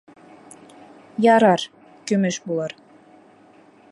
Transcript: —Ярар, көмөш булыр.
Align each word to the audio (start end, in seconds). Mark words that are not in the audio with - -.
—Ярар, 1.35 1.67
көмөш 2.13 2.41
булыр. 2.49 2.77